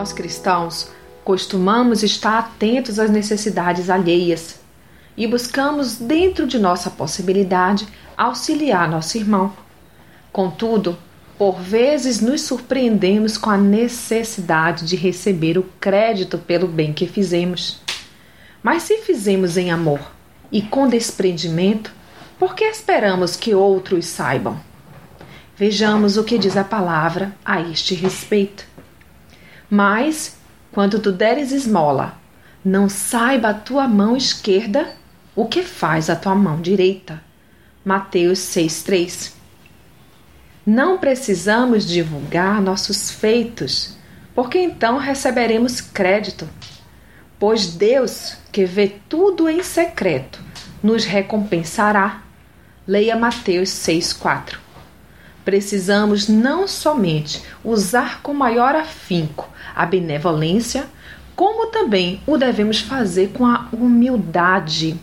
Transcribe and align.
Nós 0.00 0.14
cristãos 0.14 0.90
costumamos 1.22 2.02
estar 2.02 2.38
atentos 2.38 2.98
às 2.98 3.10
necessidades 3.10 3.90
alheias 3.90 4.58
e 5.14 5.26
buscamos, 5.26 5.96
dentro 5.96 6.46
de 6.46 6.58
nossa 6.58 6.88
possibilidade, 6.88 7.86
auxiliar 8.16 8.88
nosso 8.88 9.18
irmão. 9.18 9.52
Contudo, 10.32 10.96
por 11.36 11.60
vezes 11.60 12.18
nos 12.18 12.40
surpreendemos 12.40 13.36
com 13.36 13.50
a 13.50 13.58
necessidade 13.58 14.86
de 14.86 14.96
receber 14.96 15.58
o 15.58 15.66
crédito 15.78 16.38
pelo 16.38 16.66
bem 16.66 16.94
que 16.94 17.06
fizemos. 17.06 17.82
Mas 18.62 18.84
se 18.84 19.02
fizemos 19.02 19.58
em 19.58 19.70
amor 19.70 20.00
e 20.50 20.62
com 20.62 20.88
desprendimento, 20.88 21.92
por 22.38 22.54
que 22.54 22.64
esperamos 22.64 23.36
que 23.36 23.54
outros 23.54 24.06
saibam? 24.06 24.58
Vejamos 25.58 26.16
o 26.16 26.24
que 26.24 26.38
diz 26.38 26.56
a 26.56 26.64
palavra 26.64 27.36
a 27.44 27.60
este 27.60 27.94
respeito. 27.94 28.70
Mas, 29.70 30.36
quando 30.72 30.98
tu 30.98 31.12
deres 31.12 31.52
esmola, 31.52 32.18
não 32.64 32.88
saiba 32.88 33.50
a 33.50 33.54
tua 33.54 33.86
mão 33.86 34.16
esquerda 34.16 34.92
o 35.36 35.46
que 35.46 35.62
faz 35.62 36.10
a 36.10 36.16
tua 36.16 36.34
mão 36.34 36.60
direita. 36.60 37.22
Mateus 37.84 38.40
6,3 38.40 39.32
Não 40.66 40.98
precisamos 40.98 41.86
divulgar 41.86 42.60
nossos 42.60 43.12
feitos, 43.12 43.96
porque 44.34 44.58
então 44.58 44.98
receberemos 44.98 45.80
crédito. 45.80 46.48
Pois 47.38 47.68
Deus, 47.68 48.36
que 48.50 48.64
vê 48.64 48.96
tudo 49.08 49.48
em 49.48 49.62
secreto, 49.62 50.40
nos 50.82 51.04
recompensará. 51.04 52.22
Leia 52.86 53.16
Mateus 53.16 53.70
6,4 53.70 54.69
precisamos 55.44 56.28
não 56.28 56.66
somente 56.68 57.42
usar 57.64 58.22
com 58.22 58.34
maior 58.34 58.74
afinco 58.74 59.48
a 59.74 59.86
benevolência, 59.86 60.86
como 61.34 61.68
também 61.68 62.20
o 62.26 62.36
devemos 62.36 62.80
fazer 62.80 63.30
com 63.32 63.46
a 63.46 63.68
humildade. 63.72 64.98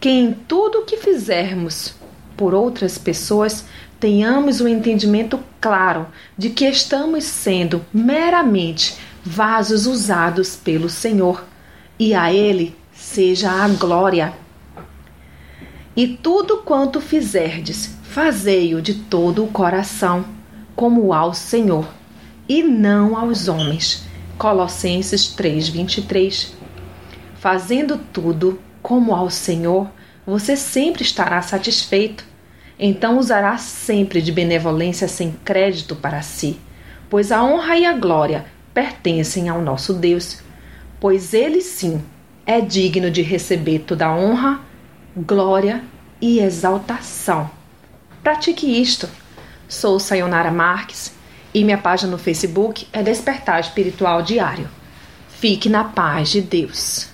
Que 0.00 0.08
em 0.08 0.32
tudo 0.32 0.78
o 0.78 0.84
que 0.84 0.96
fizermos 0.96 1.94
por 2.36 2.54
outras 2.54 2.98
pessoas 2.98 3.64
tenhamos 3.98 4.60
o 4.60 4.64
um 4.64 4.68
entendimento 4.68 5.40
claro 5.60 6.06
de 6.36 6.50
que 6.50 6.66
estamos 6.66 7.24
sendo 7.24 7.84
meramente 7.92 8.96
vasos 9.24 9.86
usados 9.86 10.54
pelo 10.54 10.88
Senhor 10.88 11.44
e 11.98 12.14
a 12.14 12.32
Ele 12.32 12.76
seja 12.92 13.50
a 13.50 13.68
glória. 13.68 14.32
E 15.96 16.06
tudo 16.06 16.58
quanto 16.58 17.00
fizerdes, 17.00 17.96
fazei-o 18.16 18.80
de 18.80 18.94
todo 18.94 19.44
o 19.44 19.48
coração, 19.48 20.24
como 20.74 21.12
ao 21.12 21.34
Senhor, 21.34 21.86
e 22.48 22.62
não 22.62 23.14
aos 23.14 23.46
homens. 23.46 24.06
Colossenses 24.38 25.26
3:23. 25.26 26.54
Fazendo 27.38 27.98
tudo 27.98 28.58
como 28.80 29.14
ao 29.14 29.28
Senhor, 29.28 29.90
você 30.26 30.56
sempre 30.56 31.02
estará 31.02 31.42
satisfeito. 31.42 32.24
Então 32.78 33.18
usará 33.18 33.58
sempre 33.58 34.22
de 34.22 34.32
benevolência 34.32 35.06
sem 35.08 35.32
crédito 35.44 35.94
para 35.94 36.22
si, 36.22 36.58
pois 37.10 37.30
a 37.30 37.44
honra 37.44 37.76
e 37.76 37.84
a 37.84 37.92
glória 37.92 38.46
pertencem 38.72 39.50
ao 39.50 39.60
nosso 39.60 39.92
Deus, 39.92 40.38
pois 40.98 41.34
ele 41.34 41.60
sim 41.60 42.02
é 42.46 42.62
digno 42.62 43.10
de 43.10 43.20
receber 43.20 43.80
toda 43.80 44.06
a 44.06 44.16
honra, 44.16 44.62
glória 45.14 45.84
e 46.18 46.38
exaltação. 46.40 47.55
Pratique 48.26 48.66
isto. 48.66 49.08
Sou 49.68 50.00
Sayonara 50.00 50.50
Marques 50.50 51.14
e 51.54 51.62
minha 51.62 51.78
página 51.78 52.10
no 52.10 52.18
Facebook 52.18 52.88
é 52.92 53.00
Despertar 53.00 53.60
Espiritual 53.60 54.20
Diário. 54.20 54.68
Fique 55.28 55.68
na 55.68 55.84
paz 55.84 56.30
de 56.30 56.40
Deus. 56.40 57.08